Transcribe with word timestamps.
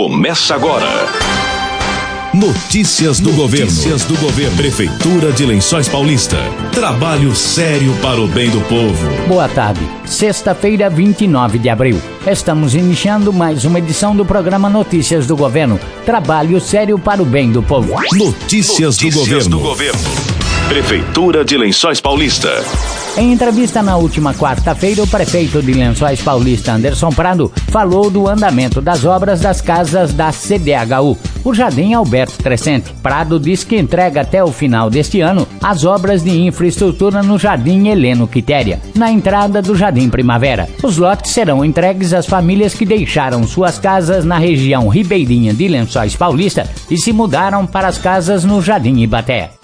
começa 0.00 0.54
agora. 0.54 0.88
Notícias 2.32 3.20
do 3.20 3.24
Notícias 3.24 3.36
governo. 3.36 3.66
Notícias 3.66 4.04
do 4.04 4.16
governo. 4.16 4.56
Prefeitura 4.56 5.30
de 5.30 5.44
Lençóis 5.44 5.90
Paulista. 5.90 6.38
Trabalho 6.72 7.36
sério 7.36 7.94
para 8.00 8.18
o 8.18 8.26
bem 8.26 8.48
do 8.48 8.62
povo. 8.62 9.28
Boa 9.28 9.46
tarde. 9.46 9.86
Sexta-feira, 10.06 10.88
29 10.88 11.58
de 11.58 11.68
abril. 11.68 12.00
Estamos 12.26 12.74
iniciando 12.74 13.30
mais 13.30 13.66
uma 13.66 13.78
edição 13.78 14.16
do 14.16 14.24
programa 14.24 14.70
Notícias 14.70 15.26
do 15.26 15.36
Governo. 15.36 15.78
Trabalho 16.06 16.58
sério 16.62 16.98
para 16.98 17.22
o 17.22 17.26
bem 17.26 17.52
do 17.52 17.62
povo. 17.62 17.92
Notícias, 18.14 18.96
Notícias 18.96 18.96
do, 18.96 19.10
governo. 19.10 19.50
do 19.50 19.58
governo. 19.58 20.00
Prefeitura 20.66 21.44
de 21.44 21.58
Lençóis 21.58 22.00
Paulista. 22.00 22.64
Em 23.16 23.32
entrevista 23.32 23.82
na 23.82 23.96
última 23.96 24.32
quarta-feira, 24.32 25.02
o 25.02 25.06
prefeito 25.06 25.60
de 25.60 25.72
Lençóis 25.72 26.22
Paulista, 26.22 26.72
Anderson 26.72 27.10
Prado, 27.10 27.52
falou 27.68 28.08
do 28.08 28.28
andamento 28.28 28.80
das 28.80 29.04
obras 29.04 29.40
das 29.40 29.60
casas 29.60 30.14
da 30.14 30.30
CDHU. 30.30 31.18
O 31.44 31.52
Jardim 31.52 31.92
Alberto 31.92 32.42
Crescente. 32.42 32.92
Prado 33.02 33.40
diz 33.40 33.64
que 33.64 33.76
entrega 33.76 34.20
até 34.20 34.44
o 34.44 34.52
final 34.52 34.88
deste 34.88 35.20
ano 35.20 35.46
as 35.60 35.84
obras 35.84 36.22
de 36.22 36.30
infraestrutura 36.30 37.22
no 37.22 37.38
Jardim 37.38 37.88
Heleno 37.88 38.28
Quitéria, 38.28 38.80
na 38.94 39.10
entrada 39.10 39.60
do 39.60 39.74
Jardim 39.74 40.08
Primavera. 40.08 40.68
Os 40.82 40.96
lotes 40.96 41.32
serão 41.32 41.64
entregues 41.64 42.14
às 42.14 42.26
famílias 42.26 42.74
que 42.74 42.86
deixaram 42.86 43.46
suas 43.46 43.78
casas 43.78 44.24
na 44.24 44.38
região 44.38 44.88
ribeirinha 44.88 45.52
de 45.52 45.66
Lençóis 45.66 46.14
Paulista 46.14 46.68
e 46.88 46.96
se 46.96 47.12
mudaram 47.12 47.66
para 47.66 47.88
as 47.88 47.98
casas 47.98 48.44
no 48.44 48.62
Jardim 48.62 49.00
Ibaté. 49.00 49.59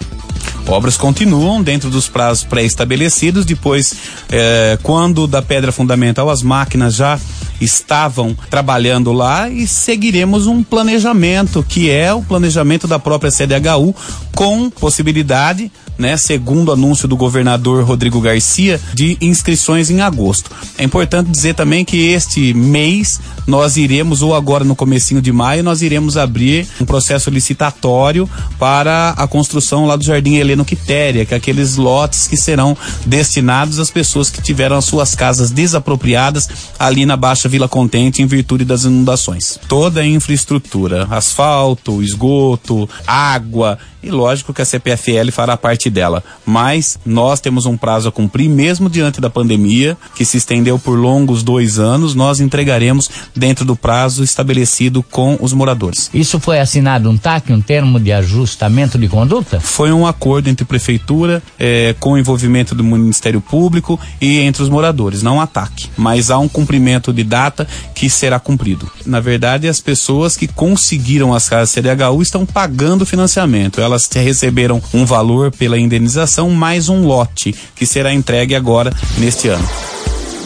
Obras 0.67 0.97
continuam 0.97 1.63
dentro 1.63 1.89
dos 1.89 2.09
prazos 2.09 2.43
pré-estabelecidos. 2.43 3.45
Depois, 3.45 3.95
é, 4.29 4.77
quando 4.83 5.25
da 5.25 5.41
pedra 5.41 5.71
fundamental, 5.71 6.29
as 6.29 6.43
máquinas 6.43 6.93
já 6.93 7.17
estavam 7.59 8.35
trabalhando 8.49 9.11
lá 9.11 9.49
e 9.49 9.67
seguiremos 9.67 10.47
um 10.47 10.63
planejamento 10.63 11.65
que 11.67 11.89
é 11.89 12.13
o 12.13 12.21
planejamento 12.21 12.87
da 12.87 12.99
própria 12.99 13.31
CDHU 13.31 13.95
com 14.33 14.69
possibilidade 14.69 15.71
né, 15.97 16.15
segundo 16.15 16.71
anúncio 16.71 17.07
do 17.07 17.17
governador 17.17 17.83
Rodrigo 17.83 18.21
Garcia, 18.21 18.79
de 18.93 19.17
inscrições 19.19 19.89
em 19.89 20.01
agosto. 20.01 20.51
É 20.77 20.83
importante 20.83 21.31
dizer 21.31 21.55
também 21.55 21.83
que 21.83 21.97
este 22.09 22.53
mês 22.53 23.19
nós 23.47 23.77
iremos, 23.77 24.21
ou 24.21 24.35
agora 24.35 24.63
no 24.63 24.75
comecinho 24.75 25.21
de 25.21 25.31
maio, 25.31 25.63
nós 25.63 25.81
iremos 25.81 26.17
abrir 26.17 26.67
um 26.79 26.85
processo 26.85 27.29
licitatório 27.29 28.29
para 28.59 29.11
a 29.11 29.27
construção 29.27 29.85
lá 29.85 29.95
do 29.95 30.03
Jardim 30.03 30.35
Heleno 30.35 30.65
Quitéria, 30.65 31.25
que 31.25 31.33
é 31.33 31.37
aqueles 31.37 31.77
lotes 31.77 32.27
que 32.27 32.37
serão 32.37 32.77
destinados 33.05 33.79
às 33.79 33.89
pessoas 33.89 34.29
que 34.29 34.41
tiveram 34.41 34.77
as 34.77 34.85
suas 34.85 35.15
casas 35.15 35.49
desapropriadas 35.49 36.49
ali 36.77 37.05
na 37.05 37.17
Baixa 37.17 37.46
Vila 37.47 37.67
Contente 37.67 38.21
em 38.21 38.25
virtude 38.25 38.65
das 38.65 38.83
inundações. 38.83 39.59
Toda 39.67 40.01
a 40.01 40.05
infraestrutura, 40.05 41.07
asfalto, 41.09 42.01
esgoto, 42.03 42.89
água, 43.05 43.77
e 44.07 44.11
lógico 44.11 44.53
que 44.53 44.61
a 44.61 44.65
CPFL 44.65 45.31
fará 45.31 45.57
parte 45.57 45.89
dela. 45.89 46.23
Mas 46.45 46.97
nós 47.05 47.39
temos 47.39 47.65
um 47.65 47.75
prazo 47.75 48.09
a 48.09 48.11
cumprir, 48.11 48.49
mesmo 48.49 48.89
diante 48.89 49.19
da 49.19 49.29
pandemia, 49.29 49.97
que 50.15 50.25
se 50.25 50.37
estendeu 50.37 50.79
por 50.79 50.97
longos 50.97 51.43
dois 51.43 51.77
anos, 51.77 52.15
nós 52.15 52.39
entregaremos 52.39 53.09
dentro 53.35 53.65
do 53.65 53.75
prazo 53.75 54.23
estabelecido 54.23 55.03
com 55.03 55.37
os 55.41 55.53
moradores. 55.53 56.09
Isso 56.13 56.39
foi 56.39 56.59
assinado 56.59 57.09
um 57.09 57.17
TAC, 57.17 57.51
um 57.51 57.61
termo 57.61 57.99
de 57.99 58.11
ajustamento 58.11 58.97
de 58.97 59.07
conduta? 59.07 59.59
Foi 59.59 59.91
um 59.91 60.07
acordo 60.07 60.49
entre 60.49 60.65
prefeitura, 60.65 61.43
eh, 61.59 61.95
com 61.99 62.13
o 62.13 62.17
envolvimento 62.17 62.73
do 62.73 62.83
Ministério 62.83 63.41
Público 63.41 63.99
e 64.21 64.39
entre 64.39 64.63
os 64.63 64.69
moradores, 64.69 65.21
não 65.21 65.41
ataque. 65.41 65.89
Mas 65.97 66.31
há 66.31 66.37
um 66.39 66.47
cumprimento 66.47 67.11
de 67.11 67.23
data 67.23 67.67
que 67.93 68.09
será 68.09 68.39
cumprido. 68.39 68.89
Na 69.05 69.19
verdade, 69.19 69.67
as 69.67 69.81
pessoas 69.81 70.37
que 70.37 70.47
conseguiram 70.47 71.33
as 71.33 71.49
casas 71.49 71.71
CDHU 71.71 72.21
estão 72.21 72.45
pagando 72.45 73.01
o 73.01 73.05
financiamento. 73.05 73.81
Elas 73.81 73.96
elas 73.97 74.09
receberam 74.13 74.81
um 74.93 75.05
valor 75.05 75.51
pela 75.51 75.79
indenização 75.79 76.51
mais 76.51 76.87
um 76.87 77.05
lote 77.05 77.55
que 77.75 77.85
será 77.85 78.13
entregue 78.13 78.53
agora 78.53 78.93
neste 79.17 79.47
ano. 79.47 79.67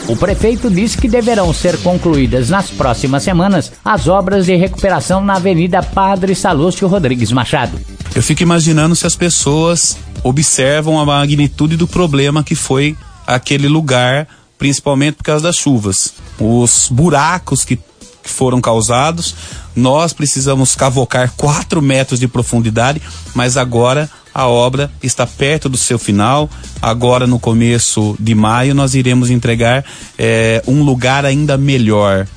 O 0.08 0.16
prefeito 0.16 0.70
disse 0.70 0.98
que 0.98 1.08
deverão 1.08 1.54
ser 1.54 1.78
concluídas 1.80 2.50
nas 2.50 2.70
próximas 2.70 3.24
semanas 3.24 3.72
as 3.84 4.08
obras 4.08 4.46
de 4.46 4.56
recuperação 4.56 5.24
na 5.24 5.36
Avenida 5.36 5.84
Padre 5.84 6.34
Salúcio 6.34 6.88
Rodrigues 6.88 7.32
Machado. 7.32 7.80
Eu 8.16 8.24
fico 8.24 8.42
imaginando 8.42 8.96
se 8.96 9.06
as 9.06 9.16
pessoas 9.16 9.98
observam 10.24 11.00
a 11.00 11.06
magnitude 11.06 11.78
do 11.78 11.88
problema 11.88 12.44
que 12.44 12.56
foi 12.56 12.96
aquele 13.28 13.68
lugar, 13.68 14.28
principalmente 14.58 15.16
por 15.16 15.24
causa 15.24 15.44
das 15.44 15.56
chuvas. 15.56 16.14
Os 16.40 16.88
buracos 16.90 17.64
que 17.64 17.80
que 18.24 18.30
foram 18.30 18.62
causados. 18.62 19.36
Nós 19.76 20.14
precisamos 20.14 20.76
cavocar 20.76 21.32
4 21.38 21.82
metros 21.82 22.20
de 22.20 22.28
profundidade, 22.28 23.02
mas 23.34 23.58
agora 23.58 24.10
a 24.34 24.48
obra 24.48 24.92
está 25.02 25.28
perto 25.28 25.68
do 25.68 25.78
seu 25.78 26.00
final. 26.00 26.50
Agora, 26.82 27.28
no 27.28 27.40
começo 27.40 28.16
de 28.20 28.34
maio, 28.34 28.74
nós 28.74 28.96
iremos 28.96 29.30
entregar 29.30 29.84
é, 30.18 30.64
um 30.68 30.84
lugar 30.84 31.26
ainda 31.26 31.58
melhor 31.58 32.28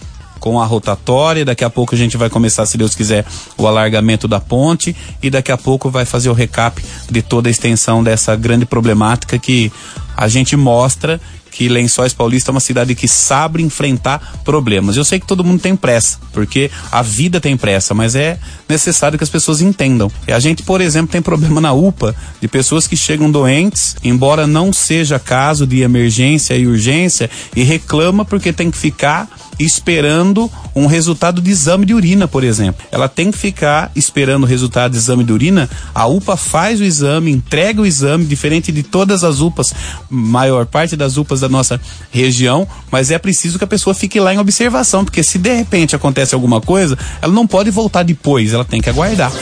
com 0.44 0.60
a 0.60 0.66
rotatória. 0.66 1.44
Daqui 1.44 1.64
a 1.64 1.70
pouco 1.70 1.94
a 1.94 1.98
gente 1.98 2.18
vai 2.18 2.28
começar, 2.28 2.66
se 2.66 2.76
Deus 2.76 2.94
quiser, 2.94 3.24
o 3.56 3.66
alargamento 3.66 4.28
da 4.28 4.38
ponte 4.38 4.94
e 5.22 5.30
daqui 5.30 5.50
a 5.50 5.56
pouco 5.56 5.88
vai 5.88 6.04
fazer 6.04 6.28
o 6.28 6.34
recap 6.34 6.84
de 7.10 7.22
toda 7.22 7.48
a 7.48 7.50
extensão 7.50 8.04
dessa 8.04 8.36
grande 8.36 8.66
problemática 8.66 9.38
que 9.38 9.72
a 10.16 10.28
gente 10.28 10.56
mostra 10.56 11.20
que 11.54 11.68
Lençóis 11.68 12.12
Paulista 12.12 12.50
é 12.50 12.52
uma 12.52 12.60
cidade 12.60 12.96
que 12.96 13.06
sabe 13.06 13.62
enfrentar 13.62 14.40
problemas. 14.44 14.96
Eu 14.96 15.04
sei 15.04 15.20
que 15.20 15.26
todo 15.26 15.44
mundo 15.44 15.60
tem 15.60 15.76
pressa, 15.76 16.18
porque 16.32 16.68
a 16.90 17.00
vida 17.00 17.40
tem 17.40 17.56
pressa, 17.56 17.94
mas 17.94 18.16
é 18.16 18.40
necessário 18.68 19.16
que 19.16 19.22
as 19.22 19.30
pessoas 19.30 19.60
entendam. 19.60 20.10
E 20.26 20.32
a 20.32 20.40
gente, 20.40 20.64
por 20.64 20.80
exemplo, 20.80 21.12
tem 21.12 21.22
problema 21.22 21.60
na 21.60 21.72
UPA 21.72 22.14
de 22.40 22.48
pessoas 22.48 22.88
que 22.88 22.96
chegam 22.96 23.30
doentes, 23.30 23.94
embora 24.02 24.48
não 24.48 24.72
seja 24.72 25.20
caso 25.20 25.64
de 25.64 25.82
emergência 25.82 26.56
e 26.56 26.66
urgência, 26.66 27.30
e 27.54 27.62
reclama 27.62 28.24
porque 28.24 28.52
tem 28.52 28.68
que 28.68 28.76
ficar 28.76 29.28
esperando 29.58 30.50
um 30.74 30.86
resultado 30.86 31.40
de 31.40 31.50
exame 31.50 31.86
de 31.86 31.94
urina, 31.94 32.26
por 32.26 32.42
exemplo. 32.42 32.84
Ela 32.90 33.08
tem 33.08 33.30
que 33.30 33.38
ficar 33.38 33.92
esperando 33.94 34.42
o 34.42 34.46
resultado 34.46 34.92
de 34.92 34.98
exame 34.98 35.22
de 35.22 35.32
urina. 35.32 35.70
A 35.94 36.06
UPA 36.06 36.36
faz 36.36 36.80
o 36.80 36.84
exame, 36.84 37.30
entrega 37.30 37.80
o 37.80 37.86
exame, 37.86 38.24
diferente 38.24 38.72
de 38.72 38.82
todas 38.82 39.22
as 39.22 39.40
UPAs, 39.40 39.72
maior 40.08 40.66
parte 40.66 40.96
das 40.96 41.16
UPAs 41.16 41.40
da 41.40 41.48
nossa 41.48 41.80
região, 42.10 42.66
mas 42.90 43.10
é 43.10 43.18
preciso 43.18 43.58
que 43.58 43.64
a 43.64 43.68
pessoa 43.68 43.94
fique 43.94 44.20
lá 44.20 44.32
em 44.34 44.38
observação, 44.38 45.04
porque 45.04 45.22
se 45.22 45.38
de 45.38 45.54
repente 45.54 45.96
acontece 45.96 46.34
alguma 46.34 46.60
coisa, 46.60 46.98
ela 47.20 47.32
não 47.32 47.46
pode 47.46 47.70
voltar 47.70 48.02
depois, 48.02 48.52
ela 48.52 48.64
tem 48.64 48.80
que 48.80 48.90
aguardar. 48.90 49.32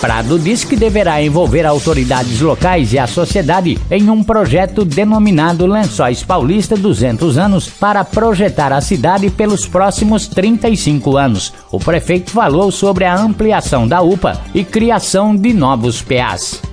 Prado 0.00 0.38
diz 0.38 0.62
que 0.62 0.76
deverá 0.76 1.20
envolver 1.20 1.66
autoridades 1.66 2.40
locais 2.40 2.92
e 2.92 2.98
a 2.98 3.06
sociedade 3.06 3.78
em 3.90 4.08
um 4.08 4.22
projeto 4.22 4.84
denominado 4.84 5.66
Lençóis 5.66 6.22
Paulista 6.22 6.76
200 6.76 7.36
anos 7.36 7.68
para 7.68 8.04
projetar 8.04 8.72
a 8.72 8.80
cidade 8.80 9.28
pelos 9.28 9.66
próximos 9.66 10.28
35 10.28 11.16
anos. 11.16 11.52
O 11.72 11.80
prefeito 11.80 12.30
falou 12.30 12.70
sobre 12.70 13.04
a 13.04 13.16
ampliação 13.16 13.88
da 13.88 14.00
UPA 14.00 14.40
e 14.54 14.62
criação 14.62 15.34
de 15.34 15.52
novos 15.52 16.00
PAs. 16.00 16.67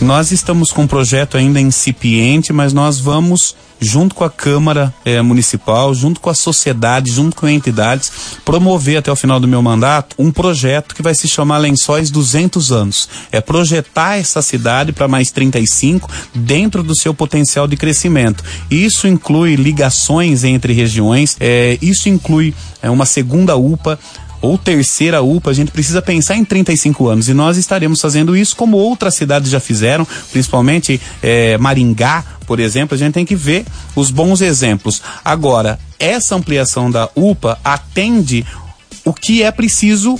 Nós 0.00 0.30
estamos 0.30 0.70
com 0.70 0.82
um 0.82 0.86
projeto 0.86 1.36
ainda 1.36 1.60
incipiente, 1.60 2.52
mas 2.52 2.72
nós 2.72 2.98
vamos 2.98 3.56
junto 3.80 4.14
com 4.14 4.22
a 4.22 4.30
Câmara 4.30 4.94
eh, 5.04 5.20
Municipal, 5.22 5.92
junto 5.92 6.20
com 6.20 6.30
a 6.30 6.34
sociedade, 6.34 7.10
junto 7.10 7.34
com 7.34 7.48
entidades, 7.48 8.12
promover 8.44 8.98
até 8.98 9.10
o 9.10 9.16
final 9.16 9.40
do 9.40 9.48
meu 9.48 9.60
mandato 9.60 10.14
um 10.18 10.30
projeto 10.30 10.94
que 10.94 11.02
vai 11.02 11.14
se 11.14 11.26
chamar 11.26 11.58
Lençóis 11.58 12.10
200 12.10 12.70
anos. 12.70 13.08
É 13.32 13.40
projetar 13.40 14.18
essa 14.18 14.40
cidade 14.40 14.92
para 14.92 15.08
mais 15.08 15.32
35 15.32 16.08
dentro 16.32 16.82
do 16.82 16.96
seu 16.96 17.12
potencial 17.12 17.66
de 17.66 17.76
crescimento. 17.76 18.44
Isso 18.70 19.08
inclui 19.08 19.56
ligações 19.56 20.44
entre 20.44 20.72
regiões, 20.72 21.36
eh, 21.40 21.76
isso 21.82 22.08
inclui 22.08 22.54
eh, 22.80 22.90
uma 22.90 23.04
segunda 23.04 23.56
UPA, 23.56 23.98
ou 24.42 24.58
terceira 24.58 25.22
UPA, 25.22 25.50
a 25.50 25.54
gente 25.54 25.70
precisa 25.70 26.02
pensar 26.02 26.36
em 26.36 26.44
35 26.44 27.08
anos. 27.08 27.28
E 27.28 27.34
nós 27.34 27.56
estaremos 27.56 28.00
fazendo 28.00 28.36
isso 28.36 28.56
como 28.56 28.76
outras 28.76 29.14
cidades 29.14 29.50
já 29.50 29.60
fizeram, 29.60 30.06
principalmente 30.32 31.00
é, 31.22 31.56
Maringá, 31.56 32.24
por 32.44 32.58
exemplo. 32.58 32.96
A 32.96 32.98
gente 32.98 33.14
tem 33.14 33.24
que 33.24 33.36
ver 33.36 33.64
os 33.94 34.10
bons 34.10 34.40
exemplos. 34.40 35.00
Agora, 35.24 35.78
essa 35.98 36.34
ampliação 36.34 36.90
da 36.90 37.08
UPA 37.14 37.58
atende 37.64 38.44
o 39.04 39.14
que 39.14 39.42
é 39.42 39.50
preciso 39.50 40.18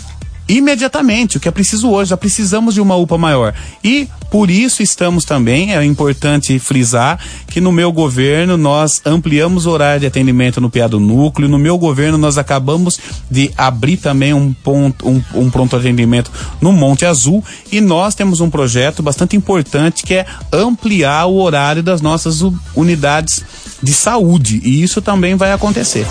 imediatamente, 0.48 1.36
o 1.36 1.40
que 1.40 1.48
é 1.48 1.50
preciso 1.50 1.90
hoje. 1.90 2.10
Já 2.10 2.16
precisamos 2.16 2.74
de 2.74 2.80
uma 2.80 2.96
UPA 2.96 3.16
maior. 3.18 3.54
E 3.82 4.08
por 4.30 4.50
isso 4.50 4.82
estamos 4.82 5.24
também, 5.24 5.74
é 5.74 5.84
importante 5.84 6.58
frisar 6.58 7.18
que 7.48 7.60
no 7.60 7.70
meu 7.70 7.92
governo 7.92 8.56
nós 8.56 9.02
ampliamos 9.04 9.66
o 9.66 9.70
horário 9.70 10.00
de 10.00 10.06
atendimento 10.06 10.60
no 10.60 10.70
PA 10.70 10.86
do 10.86 10.98
núcleo. 10.98 11.48
No 11.48 11.58
meu 11.58 11.76
governo 11.76 12.16
nós 12.16 12.38
acabamos 12.38 12.98
de 13.30 13.50
abrir 13.58 13.98
também 13.98 14.32
um 14.32 14.52
ponto, 14.52 15.06
um, 15.06 15.22
um 15.34 15.50
pronto 15.50 15.76
atendimento 15.76 16.30
no 16.60 16.72
Monte 16.72 17.04
Azul 17.04 17.44
e 17.70 17.80
nós 17.80 18.14
temos 18.14 18.40
um 18.40 18.48
projeto 18.48 19.02
bastante 19.02 19.36
importante 19.36 20.02
que 20.02 20.14
é 20.14 20.26
ampliar 20.50 21.26
o 21.26 21.40
horário 21.40 21.82
das 21.82 22.00
nossas 22.00 22.42
unidades 22.74 23.44
de 23.82 23.92
saúde 23.92 24.60
e 24.64 24.82
isso 24.82 25.02
também 25.02 25.34
vai 25.34 25.52
acontecer. 25.52 26.06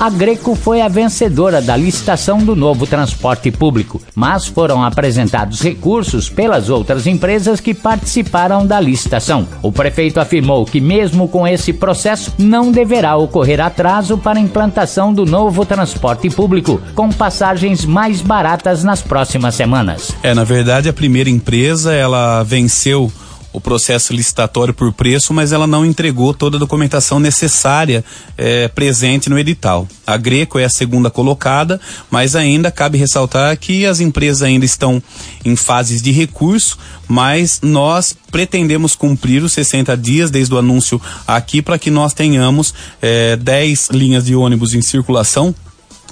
A 0.00 0.08
Greco 0.08 0.54
foi 0.54 0.80
a 0.80 0.86
vencedora 0.86 1.60
da 1.60 1.76
licitação 1.76 2.38
do 2.38 2.54
novo 2.54 2.86
transporte 2.86 3.50
público, 3.50 4.00
mas 4.14 4.46
foram 4.46 4.84
apresentados 4.84 5.60
recursos 5.60 6.28
pelas 6.28 6.70
outras 6.70 7.04
empresas 7.04 7.58
que 7.58 7.74
participaram 7.74 8.64
da 8.64 8.78
licitação. 8.78 9.48
O 9.60 9.72
prefeito 9.72 10.20
afirmou 10.20 10.64
que, 10.64 10.80
mesmo 10.80 11.26
com 11.26 11.44
esse 11.44 11.72
processo, 11.72 12.32
não 12.38 12.70
deverá 12.70 13.16
ocorrer 13.16 13.60
atraso 13.60 14.16
para 14.16 14.38
a 14.38 14.42
implantação 14.42 15.12
do 15.12 15.26
novo 15.26 15.66
transporte 15.66 16.30
público, 16.30 16.80
com 16.94 17.10
passagens 17.10 17.84
mais 17.84 18.20
baratas 18.20 18.84
nas 18.84 19.02
próximas 19.02 19.56
semanas. 19.56 20.14
É, 20.22 20.32
na 20.32 20.44
verdade, 20.44 20.88
a 20.88 20.92
primeira 20.92 21.28
empresa 21.28 21.92
ela 21.92 22.44
venceu 22.44 23.10
o 23.52 23.60
processo 23.60 24.12
licitatório 24.12 24.74
por 24.74 24.92
preço, 24.92 25.32
mas 25.32 25.52
ela 25.52 25.66
não 25.66 25.84
entregou 25.84 26.34
toda 26.34 26.56
a 26.56 26.60
documentação 26.60 27.18
necessária 27.18 28.04
é, 28.36 28.68
presente 28.68 29.30
no 29.30 29.38
edital. 29.38 29.88
A 30.06 30.16
Greco 30.16 30.58
é 30.58 30.64
a 30.64 30.68
segunda 30.68 31.10
colocada, 31.10 31.80
mas 32.10 32.36
ainda 32.36 32.70
cabe 32.70 32.98
ressaltar 32.98 33.56
que 33.56 33.86
as 33.86 34.00
empresas 34.00 34.42
ainda 34.42 34.64
estão 34.64 35.02
em 35.44 35.56
fases 35.56 36.02
de 36.02 36.12
recurso, 36.12 36.78
mas 37.06 37.60
nós 37.62 38.14
pretendemos 38.30 38.94
cumprir 38.94 39.42
os 39.42 39.52
60 39.52 39.96
dias 39.96 40.30
desde 40.30 40.54
o 40.54 40.58
anúncio 40.58 41.00
aqui 41.26 41.62
para 41.62 41.78
que 41.78 41.90
nós 41.90 42.12
tenhamos 42.12 42.74
é, 43.00 43.36
10 43.36 43.90
linhas 43.92 44.26
de 44.26 44.34
ônibus 44.34 44.74
em 44.74 44.82
circulação 44.82 45.54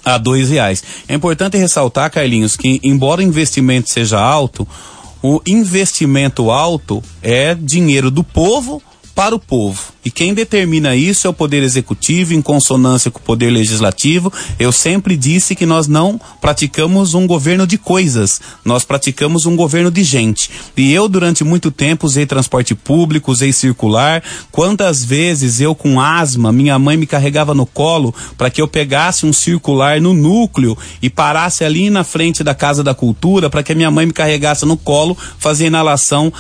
a 0.06 0.18
dois 0.18 0.50
reais. 0.50 0.84
É 1.08 1.14
importante 1.14 1.58
ressaltar, 1.58 2.10
Carlinhos, 2.12 2.56
que 2.56 2.80
embora 2.84 3.20
o 3.20 3.24
investimento 3.24 3.90
seja 3.90 4.20
alto, 4.20 4.66
o 5.22 5.40
investimento 5.46 6.50
alto 6.50 7.02
é 7.22 7.54
dinheiro 7.54 8.10
do 8.10 8.22
povo 8.22 8.82
para 9.16 9.34
o 9.34 9.38
povo. 9.38 9.96
E 10.04 10.10
quem 10.10 10.34
determina 10.34 10.94
isso 10.94 11.26
é 11.26 11.30
o 11.30 11.32
Poder 11.32 11.62
Executivo, 11.62 12.34
em 12.34 12.42
consonância 12.42 13.10
com 13.10 13.18
o 13.18 13.22
Poder 13.22 13.50
Legislativo. 13.50 14.30
Eu 14.58 14.70
sempre 14.70 15.16
disse 15.16 15.54
que 15.56 15.64
nós 15.64 15.88
não 15.88 16.20
praticamos 16.38 17.14
um 17.14 17.26
governo 17.26 17.66
de 17.66 17.78
coisas, 17.78 18.40
nós 18.62 18.84
praticamos 18.84 19.46
um 19.46 19.56
governo 19.56 19.90
de 19.90 20.04
gente. 20.04 20.50
E 20.76 20.92
eu, 20.92 21.08
durante 21.08 21.42
muito 21.42 21.70
tempo, 21.70 22.06
usei 22.06 22.26
transporte 22.26 22.74
público, 22.74 23.32
usei 23.32 23.54
circular. 23.54 24.22
Quantas 24.52 25.02
vezes 25.02 25.62
eu, 25.62 25.74
com 25.74 25.98
asma, 25.98 26.52
minha 26.52 26.78
mãe 26.78 26.98
me 26.98 27.06
carregava 27.06 27.54
no 27.54 27.64
colo 27.64 28.14
para 28.36 28.50
que 28.50 28.60
eu 28.60 28.68
pegasse 28.68 29.24
um 29.24 29.32
circular 29.32 29.98
no 29.98 30.12
núcleo 30.12 30.76
e 31.00 31.08
parasse 31.08 31.64
ali 31.64 31.88
na 31.88 32.04
frente 32.04 32.44
da 32.44 32.54
Casa 32.54 32.84
da 32.84 32.94
Cultura 32.94 33.48
para 33.48 33.62
que 33.62 33.72
a 33.72 33.74
minha 33.74 33.90
mãe 33.90 34.04
me 34.04 34.12
carregasse 34.12 34.66
no 34.66 34.76
colo, 34.76 35.16
fazer 35.38 35.66
inalação 35.66 36.30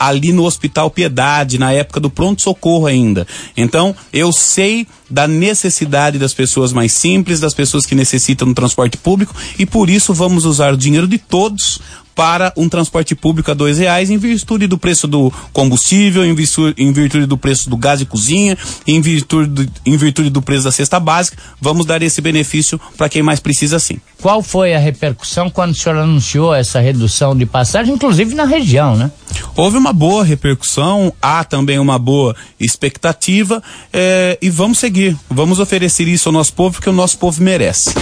ali 0.00 0.32
no 0.32 0.44
Hospital 0.44 0.90
Piedade, 0.90 1.58
na 1.58 1.72
época 1.72 2.00
do 2.00 2.08
pronto-socorro 2.08 2.86
ainda. 2.86 3.26
Então, 3.54 3.94
eu 4.10 4.32
sei 4.32 4.86
da 5.10 5.28
necessidade 5.28 6.18
das 6.18 6.32
pessoas 6.32 6.72
mais 6.72 6.92
simples, 6.92 7.38
das 7.38 7.52
pessoas 7.52 7.84
que 7.84 7.94
necessitam 7.94 8.48
do 8.48 8.54
transporte 8.54 8.96
público, 8.96 9.34
e 9.58 9.66
por 9.66 9.90
isso 9.90 10.14
vamos 10.14 10.46
usar 10.46 10.72
o 10.72 10.78
dinheiro 10.78 11.06
de 11.06 11.18
todos 11.18 11.80
para 12.20 12.52
um 12.54 12.68
transporte 12.68 13.14
público 13.14 13.50
a 13.50 13.54
dois 13.54 13.78
reais 13.78 14.10
em 14.10 14.18
virtude 14.18 14.66
do 14.66 14.76
preço 14.76 15.08
do 15.08 15.32
combustível, 15.54 16.22
em 16.22 16.34
virtude, 16.34 16.74
em 16.76 16.92
virtude 16.92 17.24
do 17.24 17.38
preço 17.38 17.70
do 17.70 17.78
gás 17.78 17.98
de 17.98 18.04
cozinha, 18.04 18.58
em 18.86 19.00
virtude, 19.00 19.70
em 19.86 19.96
virtude 19.96 20.28
do 20.28 20.42
preço 20.42 20.64
da 20.64 20.70
cesta 20.70 21.00
básica. 21.00 21.38
Vamos 21.58 21.86
dar 21.86 22.02
esse 22.02 22.20
benefício 22.20 22.78
para 22.94 23.08
quem 23.08 23.22
mais 23.22 23.40
precisa 23.40 23.78
sim. 23.78 23.98
Qual 24.20 24.42
foi 24.42 24.74
a 24.74 24.78
repercussão 24.78 25.48
quando 25.48 25.70
o 25.70 25.74
senhor 25.74 25.96
anunciou 25.96 26.54
essa 26.54 26.78
redução 26.78 27.34
de 27.34 27.46
passagem, 27.46 27.94
inclusive 27.94 28.34
na 28.34 28.44
região, 28.44 28.94
né? 28.94 29.10
Houve 29.56 29.78
uma 29.78 29.94
boa 29.94 30.22
repercussão, 30.22 31.14
há 31.22 31.42
também 31.42 31.78
uma 31.78 31.98
boa 31.98 32.36
expectativa 32.60 33.62
é, 33.90 34.36
e 34.42 34.50
vamos 34.50 34.78
seguir. 34.78 35.16
Vamos 35.30 35.58
oferecer 35.58 36.06
isso 36.06 36.28
ao 36.28 36.34
nosso 36.34 36.52
povo, 36.52 36.74
porque 36.74 36.90
o 36.90 36.92
nosso 36.92 37.16
povo 37.16 37.42
merece. 37.42 37.94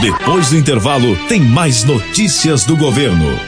Depois 0.00 0.50
do 0.50 0.56
intervalo, 0.56 1.16
tem 1.28 1.40
mais 1.40 1.82
notícias 1.82 2.62
do 2.62 2.76
governo. 2.76 3.47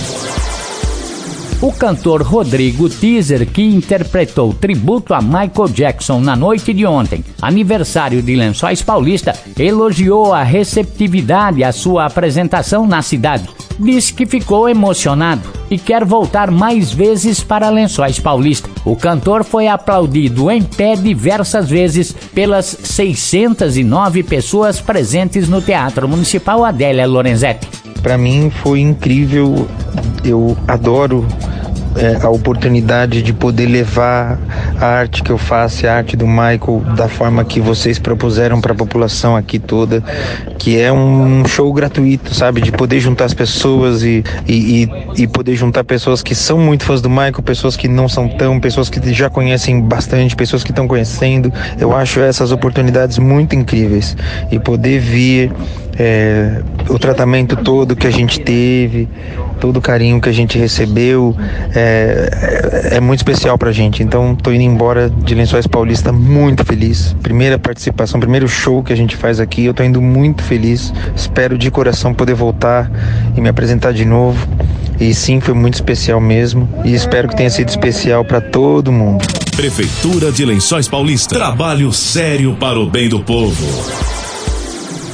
O 1.61 1.71
cantor 1.71 2.23
Rodrigo 2.23 2.89
Teaser, 2.89 3.45
que 3.45 3.61
interpretou 3.61 4.51
tributo 4.51 5.13
a 5.13 5.21
Michael 5.21 5.69
Jackson 5.71 6.19
na 6.19 6.35
noite 6.35 6.73
de 6.73 6.87
ontem, 6.87 7.23
aniversário 7.39 8.19
de 8.19 8.35
Lençóis 8.35 8.81
Paulista, 8.81 9.31
elogiou 9.59 10.33
a 10.33 10.41
receptividade 10.41 11.63
à 11.63 11.71
sua 11.71 12.07
apresentação 12.07 12.87
na 12.87 13.03
cidade. 13.03 13.47
Disse 13.79 14.11
que 14.11 14.25
ficou 14.25 14.67
emocionado 14.67 15.47
e 15.69 15.77
quer 15.77 16.03
voltar 16.03 16.49
mais 16.49 16.91
vezes 16.91 17.43
para 17.43 17.69
Lençóis 17.69 18.19
Paulista. 18.19 18.67
O 18.83 18.95
cantor 18.95 19.43
foi 19.43 19.67
aplaudido 19.67 20.49
em 20.49 20.63
pé 20.63 20.95
diversas 20.95 21.69
vezes 21.69 22.11
pelas 22.33 22.65
609 22.65 24.23
pessoas 24.23 24.81
presentes 24.81 25.47
no 25.47 25.61
Teatro 25.61 26.07
Municipal 26.07 26.65
Adélia 26.65 27.05
Lorenzetti. 27.05 27.67
Para 28.01 28.17
mim 28.17 28.49
foi 28.63 28.79
incrível. 28.79 29.67
Eu 30.23 30.57
adoro 30.67 31.25
é, 31.95 32.23
a 32.23 32.29
oportunidade 32.29 33.21
de 33.21 33.33
poder 33.33 33.65
levar 33.65 34.39
a 34.79 34.85
arte 34.85 35.23
que 35.23 35.31
eu 35.31 35.37
faço, 35.37 35.87
a 35.87 35.93
arte 35.93 36.15
do 36.15 36.27
Michael, 36.27 36.83
da 36.95 37.07
forma 37.07 37.43
que 37.43 37.59
vocês 37.59 37.99
propuseram 37.99 38.61
para 38.61 38.73
a 38.73 38.75
população 38.75 39.35
aqui 39.35 39.59
toda, 39.59 40.01
que 40.57 40.79
é 40.79 40.91
um 40.91 41.45
show 41.45 41.71
gratuito, 41.73 42.33
sabe? 42.33 42.61
De 42.61 42.71
poder 42.71 42.99
juntar 42.99 43.25
as 43.25 43.33
pessoas 43.33 44.03
e, 44.03 44.23
e, 44.47 44.83
e, 44.83 45.23
e 45.23 45.27
poder 45.27 45.55
juntar 45.55 45.83
pessoas 45.83 46.21
que 46.21 46.33
são 46.33 46.57
muito 46.57 46.83
fãs 46.85 47.01
do 47.01 47.09
Michael, 47.09 47.41
pessoas 47.43 47.75
que 47.75 47.87
não 47.87 48.07
são 48.07 48.27
tão, 48.27 48.59
pessoas 48.59 48.89
que 48.89 49.13
já 49.13 49.29
conhecem 49.29 49.81
bastante, 49.81 50.35
pessoas 50.35 50.63
que 50.63 50.71
estão 50.71 50.87
conhecendo. 50.87 51.51
Eu 51.79 51.95
acho 51.95 52.19
essas 52.19 52.51
oportunidades 52.51 53.17
muito 53.17 53.55
incríveis. 53.55 54.15
E 54.51 54.59
poder 54.59 54.99
vir 54.99 55.51
é, 55.97 56.61
o 56.89 56.97
tratamento 56.97 57.55
todo 57.55 57.95
que 57.95 58.07
a 58.07 58.11
gente 58.11 58.39
teve, 58.39 59.07
todo 59.59 59.77
o 59.77 59.81
carinho 59.81 60.19
que 60.19 60.29
a 60.29 60.31
gente 60.31 60.57
recebeu, 60.57 61.35
é, 61.75 62.89
é, 62.91 62.97
é 62.97 62.99
muito 62.99 63.19
especial 63.19 63.57
pra 63.57 63.71
gente. 63.71 64.03
Então, 64.03 64.35
tô 64.35 64.51
indo 64.51 64.63
embora 64.63 65.09
de 65.09 65.35
Lençóis 65.35 65.67
Paulista 65.67 66.11
muito 66.11 66.65
feliz. 66.65 67.15
Primeira 67.21 67.59
participação, 67.59 68.19
primeiro 68.19 68.47
show 68.47 68.83
que 68.83 68.93
a 68.93 68.95
gente 68.95 69.15
faz 69.15 69.39
aqui, 69.39 69.65
eu 69.65 69.73
tô 69.73 69.83
indo 69.83 70.01
muito 70.01 70.43
feliz. 70.43 70.93
Espero 71.15 71.57
de 71.57 71.69
coração 71.69 72.13
poder 72.13 72.33
voltar 72.33 72.91
e 73.35 73.41
me 73.41 73.49
apresentar 73.49 73.93
de 73.93 74.05
novo. 74.05 74.47
E 74.99 75.13
sim, 75.15 75.39
foi 75.39 75.55
muito 75.55 75.73
especial 75.73 76.21
mesmo. 76.21 76.69
E 76.85 76.93
espero 76.93 77.27
que 77.27 77.35
tenha 77.35 77.49
sido 77.49 77.69
especial 77.69 78.23
para 78.23 78.39
todo 78.39 78.91
mundo. 78.91 79.25
Prefeitura 79.55 80.31
de 80.31 80.45
Lençóis 80.45 80.87
Paulista. 80.87 81.35
Trabalho 81.35 81.91
sério 81.91 82.55
para 82.59 82.79
o 82.79 82.89
bem 82.89 83.09
do 83.09 83.19
povo. 83.19 84.20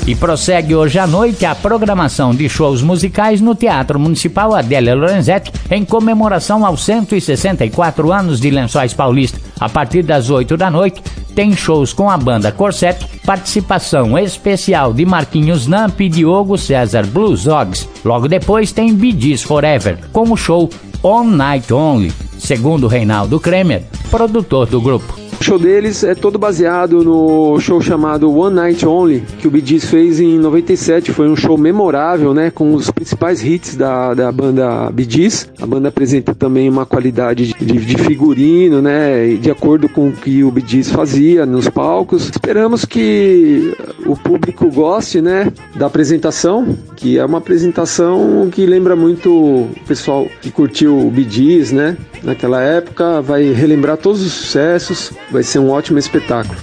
E 0.08 0.16
prossegue 0.16 0.74
hoje 0.74 0.98
à 0.98 1.06
noite 1.06 1.46
a 1.46 1.54
programação 1.54 2.34
de 2.34 2.48
shows 2.48 2.82
musicais 2.82 3.42
no 3.42 3.54
Teatro 3.54 4.00
Municipal 4.00 4.56
Adélia 4.56 4.96
Lorenzetti, 4.96 5.52
em 5.70 5.84
comemoração 5.84 6.66
aos 6.66 6.86
164 6.86 8.14
anos 8.14 8.40
de 8.40 8.50
Lençóis 8.50 8.94
Paulista. 8.94 9.38
A 9.60 9.68
partir 9.68 10.04
das 10.04 10.30
8 10.30 10.56
da 10.56 10.72
noite, 10.72 11.04
tem 11.36 11.54
shows 11.54 11.92
com 11.92 12.10
a 12.10 12.16
banda 12.16 12.54
Corset, 12.54 13.06
participação 13.26 14.18
especial 14.18 14.94
de 14.94 15.06
Marquinhos 15.06 15.68
Namp 15.68 16.00
e 16.00 16.08
Diogo 16.08 16.58
César 16.58 17.06
Blues 17.06 17.44
Dogs. 17.44 17.90
Logo 18.06 18.30
depois 18.30 18.72
tem 18.72 18.96
Bidis 18.96 19.44
Forever, 19.44 19.98
com 20.14 20.32
o 20.32 20.38
show 20.38 20.70
On 21.04 21.26
Night 21.26 21.74
Only, 21.74 22.14
segundo 22.40 22.88
Reinaldo 22.88 23.42
Kremer, 23.42 23.84
produtor 24.10 24.68
do 24.68 24.80
grupo. 24.80 25.27
Show 25.48 25.58
deles 25.58 26.04
é 26.04 26.14
todo 26.14 26.38
baseado 26.38 27.06
no 27.06 27.58
show 27.62 27.80
chamado 27.80 28.30
One 28.30 28.54
Night 28.54 28.86
Only, 28.86 29.24
que 29.40 29.48
o 29.48 29.50
Bee 29.52 29.66
Gees 29.66 29.86
fez 29.86 30.20
em 30.20 30.38
97. 30.38 31.14
Foi 31.14 31.30
um 31.30 31.38
show 31.38 31.58
memorável, 31.58 32.34
né? 32.34 32.52
Com 32.52 32.74
os 32.74 32.92
principais 32.92 33.42
hits 33.42 33.74
da, 33.78 34.14
da 34.14 34.30
banda 34.30 34.92
Bee 34.92 35.10
Gees. 35.10 35.50
A 35.62 35.66
banda 35.66 35.88
apresenta 35.88 36.36
também 36.36 36.68
uma 36.68 36.86
qualidade 36.86 37.54
de, 37.54 37.78
de 37.78 37.98
figurino, 37.98 38.82
né? 38.82 39.36
De 39.36 39.50
acordo 39.50 39.88
com 39.88 40.10
o 40.10 40.12
que 40.12 40.44
o 40.44 40.52
Bee 40.52 40.66
Gees 40.68 40.92
fazia 40.92 41.46
nos 41.46 41.70
palcos. 41.70 42.30
Esperamos 42.30 42.84
que 42.84 43.74
o 44.06 44.18
público 44.18 44.70
goste, 44.70 45.22
né? 45.22 45.50
Da 45.78 45.86
apresentação, 45.86 46.78
que 46.98 47.18
é 47.18 47.24
uma 47.24 47.38
apresentação 47.38 48.50
que 48.52 48.66
lembra 48.66 48.98
muito 48.98 49.32
o 49.32 49.70
pessoal 49.88 50.28
que 50.42 50.52
curtiu 50.52 51.08
o 51.08 51.10
Bee 51.10 51.30
Gees, 51.30 51.72
né? 51.72 51.96
Naquela 52.22 52.62
época, 52.62 53.22
vai 53.22 53.54
relembrar 53.54 53.96
todos 53.96 54.22
os 54.22 54.34
sucessos 54.34 55.14
vai 55.38 55.44
ser 55.44 55.60
um 55.60 55.70
ótimo 55.70 56.00
espetáculo. 56.00 56.58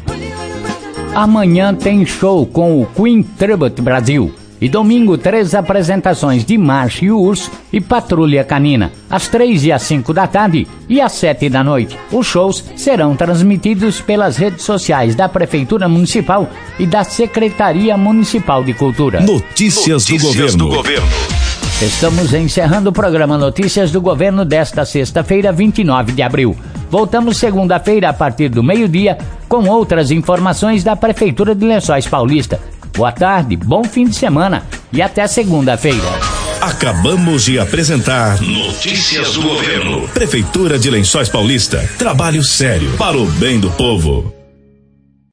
Amanhã 1.14 1.72
tem 1.72 2.04
show 2.04 2.44
com 2.44 2.82
o 2.82 2.86
Queen 2.86 3.22
Tribute 3.22 3.80
Brasil. 3.80 4.34
E 4.60 4.68
domingo, 4.68 5.16
três 5.16 5.54
apresentações 5.54 6.44
de 6.44 6.58
Marcha 6.58 7.04
e 7.04 7.10
Urso 7.12 7.52
e 7.72 7.80
Patrulha 7.80 8.42
Canina, 8.42 8.90
às 9.08 9.28
três 9.28 9.64
e 9.64 9.70
às 9.70 9.82
cinco 9.82 10.12
da 10.12 10.26
tarde 10.26 10.66
e 10.88 11.00
às 11.00 11.12
sete 11.12 11.48
da 11.48 11.62
noite. 11.62 11.96
Os 12.10 12.26
shows 12.26 12.64
serão 12.74 13.14
transmitidos 13.14 14.00
pelas 14.00 14.36
redes 14.36 14.64
sociais 14.64 15.14
da 15.14 15.28
Prefeitura 15.28 15.88
Municipal 15.88 16.48
e 16.76 16.84
da 16.86 17.04
Secretaria 17.04 17.96
Municipal 17.96 18.64
de 18.64 18.74
Cultura. 18.74 19.20
Notícias, 19.20 20.08
Notícias 20.08 20.56
do, 20.56 20.66
governo. 20.66 20.68
do 20.68 20.76
governo. 20.76 21.06
Estamos 21.80 22.32
encerrando 22.32 22.90
o 22.90 22.92
programa 22.92 23.38
Notícias 23.38 23.92
do 23.92 24.00
Governo 24.00 24.44
desta 24.44 24.84
sexta-feira, 24.84 25.52
29 25.52 26.12
de 26.12 26.22
abril. 26.22 26.56
Voltamos 26.94 27.38
segunda-feira 27.38 28.08
a 28.08 28.12
partir 28.12 28.48
do 28.48 28.62
meio-dia 28.62 29.18
com 29.48 29.68
outras 29.68 30.12
informações 30.12 30.84
da 30.84 30.94
Prefeitura 30.94 31.52
de 31.52 31.66
Lençóis 31.66 32.06
Paulista. 32.06 32.60
Boa 32.96 33.10
tarde, 33.10 33.56
bom 33.56 33.82
fim 33.82 34.06
de 34.06 34.14
semana 34.14 34.62
e 34.92 35.02
até 35.02 35.26
segunda-feira. 35.26 36.06
Acabamos 36.60 37.46
de 37.46 37.58
apresentar 37.58 38.40
Notícias 38.40 39.32
do 39.32 39.42
Governo. 39.42 40.06
Prefeitura 40.10 40.78
de 40.78 40.88
Lençóis 40.88 41.28
Paulista. 41.28 41.84
Trabalho 41.98 42.44
sério 42.44 42.92
para 42.96 43.18
o 43.18 43.26
bem 43.26 43.58
do 43.58 43.72
povo. 43.72 44.43